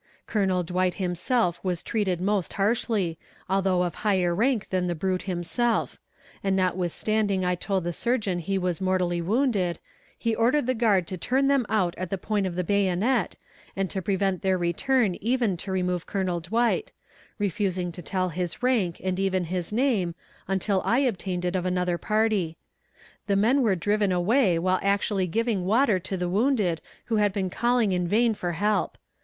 [0.25, 5.99] Colonel Dwight himself was treated most harshly, although of higher rank than the brute himself;
[6.43, 9.77] and notwithstanding I told the surgeon he was mortally wounded,
[10.17, 13.35] he ordered the guard to turn them out at the point of the bayonet,
[13.75, 16.91] and to prevent their return even to remove Colonel Dwight;
[17.37, 20.15] refusing to tell his rank and even his name,
[20.47, 22.57] until I obtained it of another party.
[23.27, 27.51] The men were driven away while actually giving water to the wounded who had been
[27.51, 28.97] calling in vain for help.